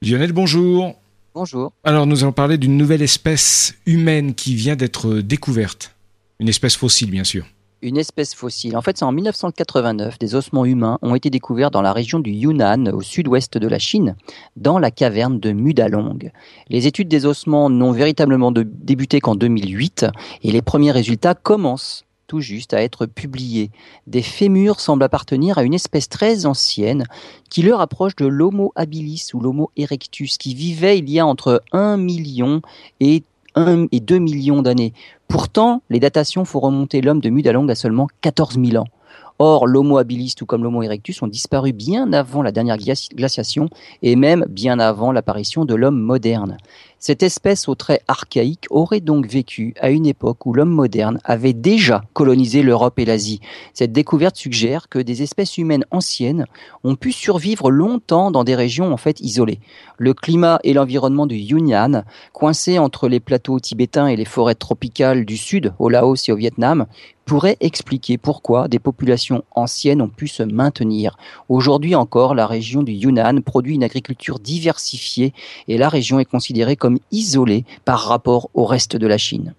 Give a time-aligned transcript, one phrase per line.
[0.00, 0.94] Lionel, bonjour.
[1.34, 1.72] Bonjour.
[1.82, 5.96] Alors, nous allons parler d'une nouvelle espèce humaine qui vient d'être découverte.
[6.38, 7.46] Une espèce fossile, bien sûr.
[7.82, 8.76] Une espèce fossile.
[8.76, 12.30] En fait, c'est en 1989, des ossements humains ont été découverts dans la région du
[12.30, 14.14] Yunnan, au sud-ouest de la Chine,
[14.56, 16.30] dans la caverne de Mudalong.
[16.68, 20.06] Les études des ossements n'ont véritablement débuté qu'en 2008
[20.44, 23.70] et les premiers résultats commencent tout juste à être publiés.
[24.06, 27.04] Des fémurs semblent appartenir à une espèce très ancienne
[27.50, 31.62] qui leur approche de l'Homo habilis ou l'Homo erectus qui vivait il y a entre
[31.72, 32.60] 1 million
[33.00, 34.92] et 1 et 2 millions d'années.
[35.26, 38.88] Pourtant, les datations font remonter l'homme de Mudalong à seulement 14 000 ans.
[39.40, 43.70] Or, l'Homo habilis, tout comme l'Homo erectus, ont disparu bien avant la dernière glaciation
[44.02, 46.56] et même bien avant l'apparition de l'homme moderne.
[47.00, 51.52] Cette espèce aux traits archaïques aurait donc vécu à une époque où l'homme moderne avait
[51.52, 53.40] déjà colonisé l'Europe et l'Asie.
[53.72, 56.46] Cette découverte suggère que des espèces humaines anciennes
[56.82, 59.60] ont pu survivre longtemps dans des régions en fait isolées.
[59.96, 62.02] Le climat et l'environnement du Yunnan,
[62.32, 66.36] coincés entre les plateaux tibétains et les forêts tropicales du sud, au Laos et au
[66.36, 66.86] Vietnam,
[67.28, 71.18] pourrait expliquer pourquoi des populations anciennes ont pu se maintenir.
[71.50, 75.34] Aujourd'hui encore, la région du Yunnan produit une agriculture diversifiée
[75.68, 79.52] et la région est considérée comme isolée par rapport au reste de la Chine.